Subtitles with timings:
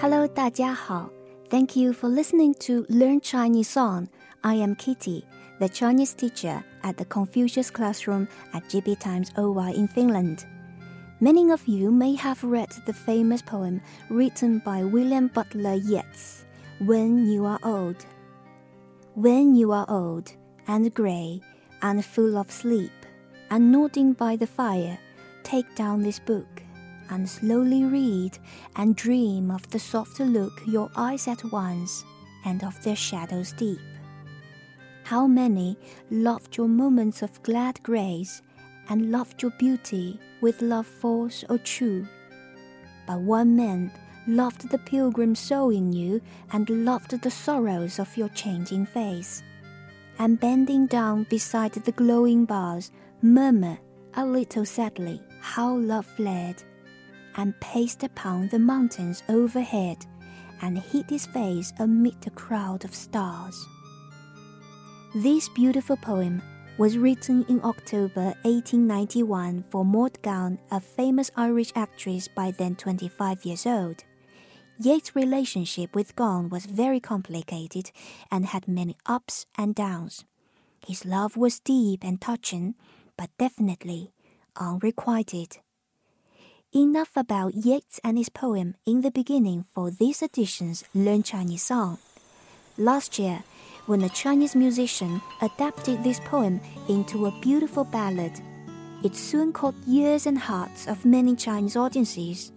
[0.00, 1.10] Hello，大家好。
[1.48, 4.08] Thank you for listening to Learn Chinese Song.
[4.42, 5.24] I am Kitty,
[5.58, 10.44] the Chinese teacher at the Confucius Classroom at GB Times OY in Finland.
[11.20, 13.80] Many of you may have read the famous poem
[14.10, 16.44] written by William Butler Yeats,
[16.80, 18.04] When You Are Old.
[19.14, 20.32] When you are old
[20.66, 21.40] and grey
[21.82, 22.90] and full of sleep
[23.48, 24.98] and nodding by the fire,
[25.44, 26.57] take down this book
[27.09, 28.37] and slowly read
[28.75, 32.03] and dream of the soft look your eyes at once
[32.45, 33.79] and of their shadows deep.
[35.03, 35.77] How many
[36.11, 38.41] loved your moments of glad grace
[38.89, 42.07] and loved your beauty with love false or true?
[43.07, 43.91] But one man
[44.27, 46.21] loved the pilgrim soul in you
[46.51, 49.41] and loved the sorrows of your changing face.
[50.19, 53.79] And bending down beside the glowing bars, murmur
[54.13, 56.61] a little sadly how love fled
[57.39, 60.05] and paced upon the mountains overhead
[60.61, 63.65] and hid his face amid the crowd of stars.
[65.15, 66.41] This beautiful poem
[66.77, 73.45] was written in October 1891 for Maud Gonne, a famous Irish actress by then 25
[73.45, 74.03] years old.
[74.77, 77.91] Yeats' relationship with Gonne was very complicated
[78.29, 80.25] and had many ups and downs.
[80.85, 82.75] His love was deep and touching,
[83.15, 84.11] but definitely
[84.57, 85.59] unrequited.
[86.75, 91.97] Enough about Yeats and his poem in the beginning for this edition's Learn Chinese Song.
[92.77, 93.41] Last year,
[93.87, 98.39] when a Chinese musician adapted this poem into a beautiful ballad,
[99.03, 102.51] it soon caught ears and hearts of many Chinese audiences.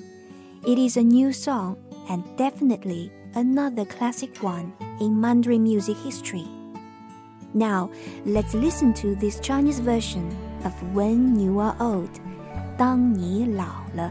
[0.67, 1.79] It is a new song
[2.11, 6.47] and definitely another classic one in Mandarin music history.
[7.55, 7.91] Now,
[8.27, 12.21] let's listen to this Chinese version of When You Are Old.
[12.77, 14.11] 当你老了,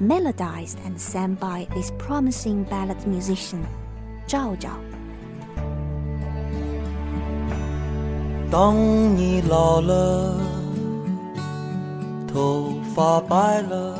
[0.00, 3.60] melodized and sang by this promising ballad musician,
[4.26, 4.78] Zhao Zhao.
[8.50, 8.74] 当
[9.16, 10.36] 你老了，
[12.26, 13.98] 头发白了，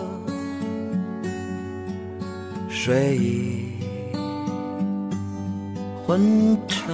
[2.68, 3.72] 睡意
[6.06, 6.88] 昏沉。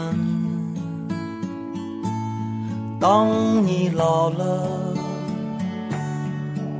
[2.98, 5.03] 当你老了。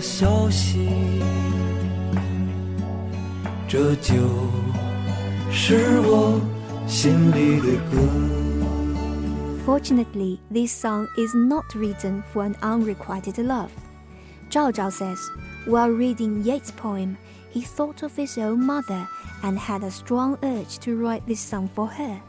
[0.00, 0.88] 消息，
[3.68, 4.14] 这就
[5.50, 6.40] 是我
[6.86, 7.98] 心里的歌。
[9.64, 13.70] Fortunately, this song is not written for an unrequited love.
[14.50, 15.18] Zhao Zhao says,
[15.66, 17.16] while reading Yeats' poem,
[17.50, 19.06] he thought of his own mother
[19.42, 22.20] and had a strong urge to write this song for her.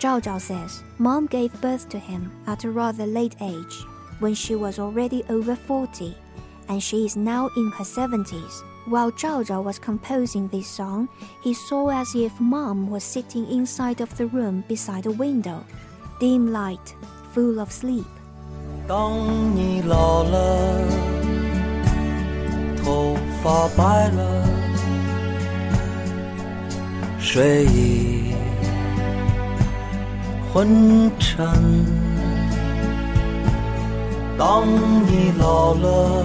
[0.00, 3.84] Zhao Zhao says mom gave birth to him at a rather late age,
[4.18, 6.16] when she was already over 40,
[6.68, 8.62] and she is now in her 70s.
[8.86, 11.08] While Zhao Zhao was composing this song,
[11.42, 15.64] he saw as if mom was sitting inside of the room beside a window,
[16.20, 16.94] dim light,
[17.32, 18.06] full of sleep.
[18.86, 19.10] 当
[19.56, 20.86] 你老了，
[22.84, 24.46] 头发白了，
[27.18, 28.34] 睡意。
[30.52, 31.46] 昏沉。
[34.36, 36.24] 当你老了，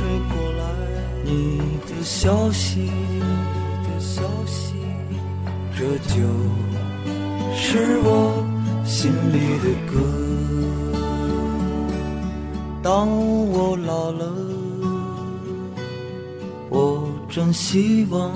[2.01, 2.87] 的消息，
[3.83, 4.73] 的消息，
[5.77, 6.17] 这就
[7.53, 8.43] 是我
[8.83, 10.01] 心里的歌。
[12.81, 13.07] 当
[13.51, 14.33] 我老了，
[16.71, 18.31] 我真希望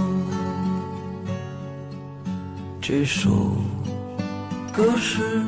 [2.79, 3.31] 这首
[4.71, 5.41] 歌是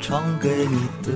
[0.00, 1.12] 唱给你的。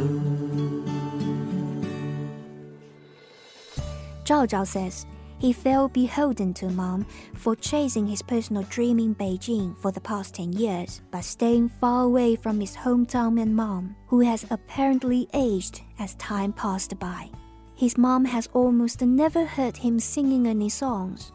[4.25, 5.05] Zhao Zhao says
[5.47, 10.35] he felt beholden to mom for chasing his personal dream in Beijing for the past
[10.35, 15.83] 10 years, but staying far away from his hometown and mom, who has apparently aged
[16.01, 17.31] as time passed by.
[17.77, 21.31] His mom has almost never heard him singing any songs.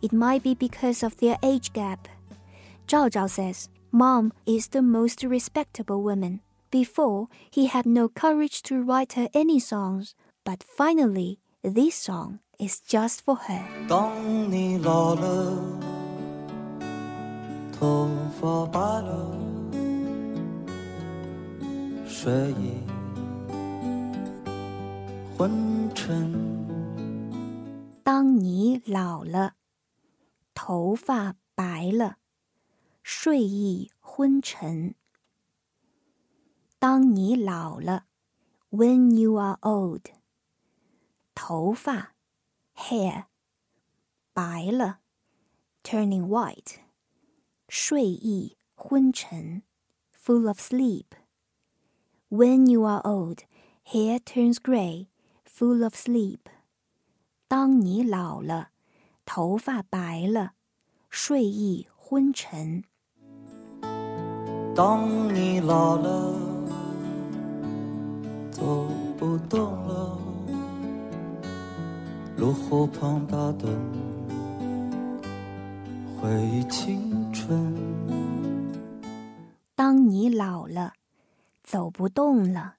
[0.00, 2.06] It might be because of their age gap.
[2.86, 6.40] Zhao Zhao says, Mom is the most respectable woman.
[6.70, 10.14] Before, he had no courage to write her any songs,
[10.44, 13.61] but finally, this song is just for her.
[13.87, 14.11] 当
[14.51, 15.57] 你老了，
[17.71, 18.07] 头
[18.39, 19.37] 发白了，
[22.05, 22.81] 睡意
[25.37, 26.31] 昏沉。
[28.03, 29.55] 当你老了，
[30.53, 32.17] 头发白了，
[33.01, 34.93] 睡意昏沉。
[36.77, 38.05] 当你老了，
[38.71, 40.05] When you are old，
[41.35, 42.13] 头发
[42.75, 43.25] hair
[44.33, 44.99] 白了，
[45.83, 46.77] turning white，
[47.67, 49.63] 睡意昏沉，
[50.13, 53.39] full of sleep。When you are old,
[53.83, 55.07] hair turns gray,
[55.45, 56.39] full of sleep。
[57.47, 58.69] 当你老了，
[59.25, 60.53] 头发白了，
[61.09, 62.83] 睡意昏沉。
[64.73, 66.33] 当你老了，
[68.49, 68.87] 走
[69.17, 70.17] 不动了，
[72.38, 73.66] 炉火旁打盹，
[76.20, 77.74] 回忆青春。
[79.74, 80.92] 当你老了，
[81.62, 82.74] 走不动了，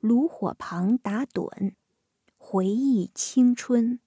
[0.00, 1.72] 炉火旁打盹，
[2.36, 4.00] 回忆青春。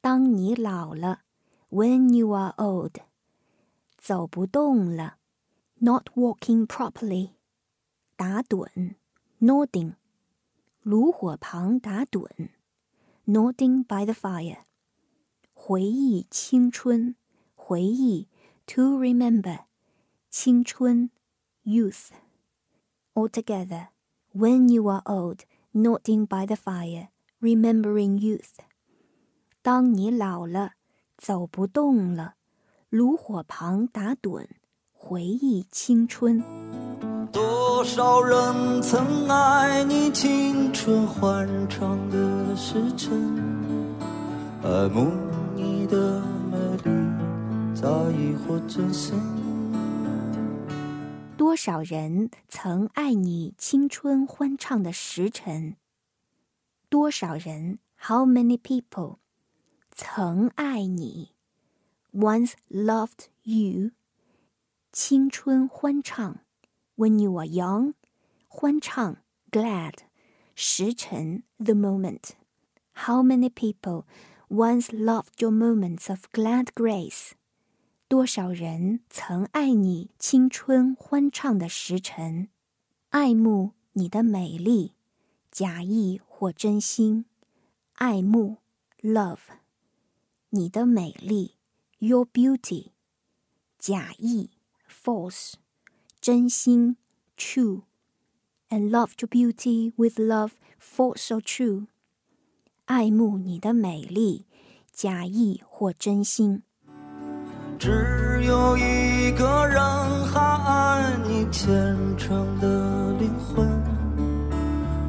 [0.00, 1.20] 当你老了
[1.68, 2.94] ，When you are old，
[3.98, 5.18] 走不动了
[5.80, 7.32] ，Not walking properly，
[8.16, 8.94] 打盹
[9.40, 9.96] ，Nodding，
[10.80, 12.48] 炉火旁打盹
[13.27, 14.65] ，Nodding by the fire，
[15.53, 17.15] 回忆青春，
[17.55, 18.27] 回忆，
[18.67, 19.65] To remember，
[20.29, 21.09] 青春，
[21.63, 23.89] Youth。Altogether,
[24.33, 25.41] when you are old,
[25.73, 27.09] nodding by the fire,
[27.39, 28.57] remembering youth.
[29.61, 30.73] 当你老了，
[31.17, 32.35] 走不动了，
[32.89, 34.47] 炉火旁打盹，
[34.91, 36.66] 回忆青春。
[37.78, 43.16] 多少人曾爱你青春欢畅的时辰，
[44.64, 45.12] 爱慕
[45.54, 46.20] 你的
[46.50, 49.16] 美丽，在意或真心。
[51.36, 55.76] 多少人曾爱你青春欢畅的时辰？
[56.88, 59.18] 多少人？How many people？
[59.92, 61.30] 曾爱你
[62.12, 63.92] ，once loved you。
[64.90, 66.38] 青春欢畅
[66.97, 67.93] ，when you are young，
[68.47, 69.17] 欢畅，
[69.51, 69.93] glad。
[70.55, 74.05] 时辰，the moment。How many people
[74.49, 77.31] once loved your moments of glad grace？
[78.07, 82.49] 多少人曾爱你青春欢畅的时辰，
[83.09, 84.93] 爱慕你的美丽，
[85.49, 87.25] 假意或真心，
[87.95, 88.57] 爱慕，
[89.01, 89.39] love，
[90.51, 91.55] 你的美丽，
[91.97, 92.91] your beauty，
[93.79, 94.51] 假意，
[94.87, 95.53] false，
[96.20, 96.96] 真心
[97.36, 101.86] ，true，and love your beauty with love false or true，
[102.86, 104.46] 爱慕你的美丽，
[104.92, 106.62] 假意或真心。
[107.78, 109.80] 只有一个人
[110.26, 113.66] 还爱你虔诚的灵魂，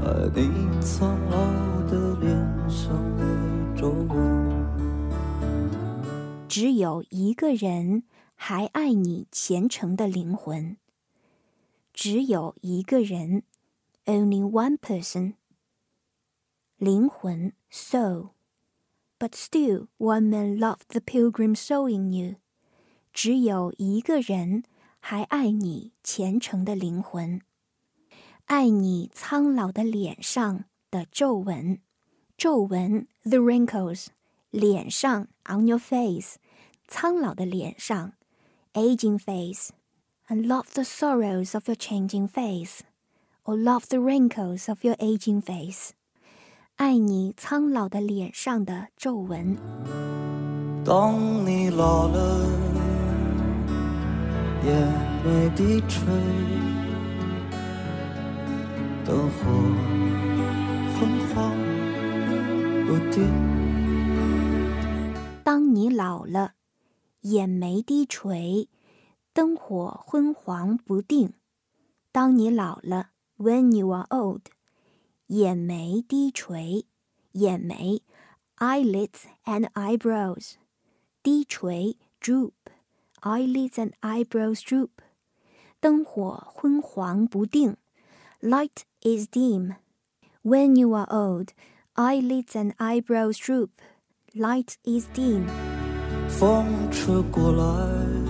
[0.03, 1.37] 爱你苍老
[1.87, 2.29] 的脸
[2.69, 3.25] 上的
[3.75, 4.09] 皱纹。
[6.47, 8.03] 只有一个人
[8.35, 10.77] 还爱你虔诚的灵魂。
[11.98, 13.42] 只有一个人，
[14.04, 15.34] only one person。
[16.76, 22.36] 灵魂，soul。But still, one man loved the pilgrim soul in you.
[23.12, 24.64] 只有一个人
[24.98, 27.40] 还爱你虔诚的灵魂，
[28.46, 31.78] 爱你苍老的脸上的皱纹，
[32.36, 34.08] 皱纹 the wrinkles，
[34.50, 36.38] 脸上 on your face，
[36.88, 38.14] 苍老的脸上
[38.72, 39.18] aging
[40.28, 45.90] face，and love the sorrows of your changing face，or love the wrinkles of your aging face，
[46.76, 49.56] 爱你苍老的脸上的皱纹。
[50.84, 52.46] 当你老了，
[54.64, 54.88] 眼
[55.24, 56.06] 眉低垂，
[59.04, 59.44] 灯火
[60.94, 61.52] 昏黄
[62.86, 63.24] 不定。
[65.42, 66.52] 当你老了，
[67.22, 68.68] 眼眉低垂，
[69.32, 71.32] 灯火昏黄不定。
[72.12, 74.42] 当你老了，When you are old，
[75.26, 76.86] 眼眉低垂，
[77.32, 78.02] 眼眉，
[78.58, 80.54] eyelids and eyebrows。
[81.22, 82.52] 低垂 droop,
[83.22, 84.90] eyelids and eyebrows droop.
[85.80, 87.76] 灯火昏黄不定
[88.40, 89.74] light is dim.
[90.42, 91.48] When you are old,
[91.94, 93.70] eyelids and eyebrows droop.
[94.34, 95.48] Light is dim.
[96.28, 97.64] 风吹过来，
[98.24, 98.27] 你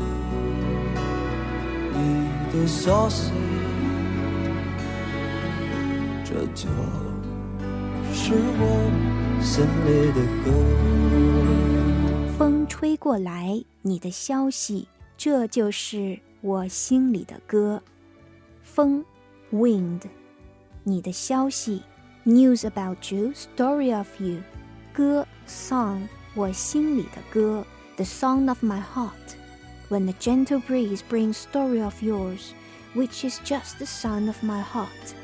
[2.52, 3.32] 的消息，
[6.26, 6.68] 这就
[8.12, 8.90] 是我
[9.40, 10.52] 心里的歌。
[12.38, 17.82] 风吹过来，你的消息，这就是我心里的歌。
[18.64, 19.06] 风
[19.52, 20.02] ，wind，
[20.84, 21.84] 你的消息
[22.26, 24.42] ，news about you，story of you。
[24.92, 27.64] 歌，song，我心里的歌
[27.96, 29.39] ，the song of my heart。
[29.90, 32.54] When the gentle breeze brings story of yours,
[32.94, 35.16] which is just the song of my heart。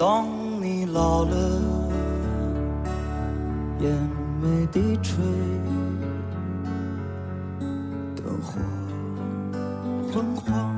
[0.00, 0.24] 当
[0.62, 1.36] 你老了，
[3.80, 3.92] 眼
[4.40, 5.22] 眉低垂，
[8.16, 8.58] 灯火
[10.10, 10.74] 昏黄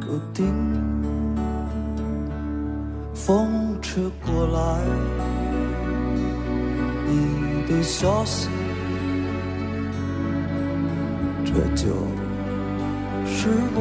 [0.00, 0.52] 不定，
[3.14, 3.48] 风
[3.80, 4.82] 吹过来，
[7.06, 8.50] 你的消息，
[11.42, 11.86] 这就
[13.24, 13.78] 是我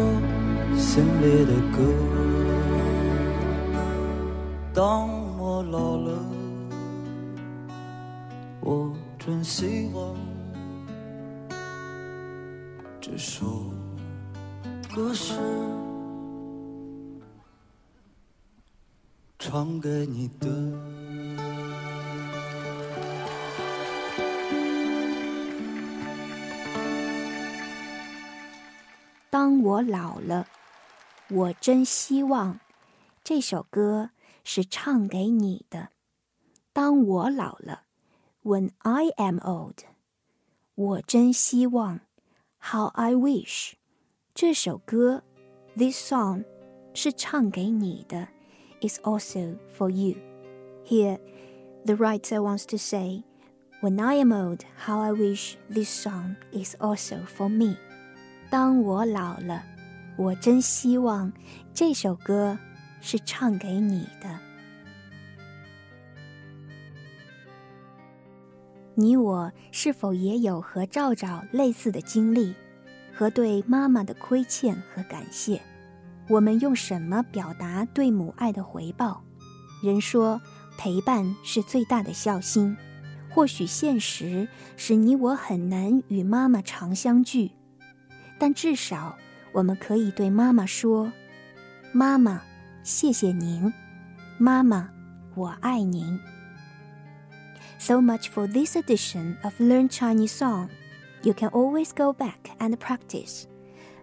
[0.77, 2.32] 心里的歌。
[4.75, 6.11] 当我老了，
[8.59, 10.15] 我真希望
[12.99, 13.71] 这首
[14.95, 15.35] 歌是
[19.37, 20.47] 唱给你的。
[29.29, 30.47] 当我老了，
[31.29, 32.59] 我真希望
[33.23, 34.09] 这首歌。
[34.44, 35.88] 是唱给你的。
[36.72, 37.82] 当我老了，
[38.42, 39.78] When I am old，
[40.74, 42.00] 我真希望，
[42.60, 43.72] How I wish，
[44.34, 45.22] 这首歌，
[45.76, 46.44] This song，
[46.94, 48.28] 是唱给你的，
[48.80, 51.18] is also for you。Here,
[51.84, 53.24] the writer wants to say,
[53.80, 57.76] When I am old, how I wish this song is also for me。
[58.50, 59.64] 当我老了，
[60.16, 61.32] 我真希望
[61.74, 62.58] 这首歌。
[63.03, 64.39] 是唱给你的。
[68.95, 72.55] 你我是否也有和赵赵类似的经历，
[73.13, 75.61] 和对妈妈的亏欠和感谢？
[76.29, 79.21] 我们用什么表达对母爱的回报？
[79.83, 80.41] 人说
[80.77, 82.77] 陪伴是最大的孝心，
[83.29, 87.51] 或许现实使你我很难与妈妈常相聚，
[88.39, 89.17] 但至少
[89.51, 91.11] 我们可以对妈妈说
[91.91, 92.41] ：“妈妈。”
[92.82, 93.72] 谢谢您，
[94.38, 94.90] 妈妈，
[95.34, 96.18] 我爱您。
[97.78, 100.68] So much for this edition of Learn Chinese Song.
[101.22, 103.46] You can always go back and practice.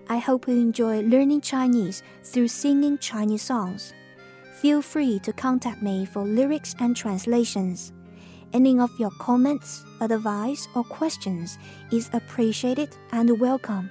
[0.08, 3.94] I hope you enjoy learning Chinese through singing Chinese songs.
[4.62, 7.92] Feel free to contact me for lyrics and translations.
[8.54, 11.58] Any of your comments, advice, or questions
[11.92, 13.90] is appreciated and welcome.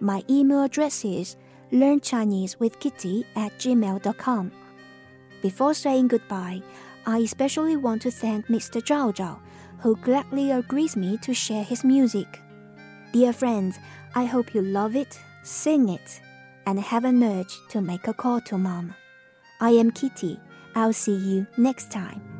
[0.00, 1.36] My email address is
[1.73, 4.51] learn Chinese with Kitty at gmail.com.
[5.41, 6.61] Before saying goodbye,
[7.05, 8.81] I especially want to thank Mr.
[8.81, 9.39] Zhao Zhao,
[9.79, 12.39] who gladly agrees me to share his music.
[13.11, 13.79] Dear friends,
[14.15, 16.21] I hope you love it, sing it,
[16.65, 18.95] and have an urge to make a call to mom.
[19.59, 20.39] I am Kitty.
[20.75, 22.32] I'll see you next time.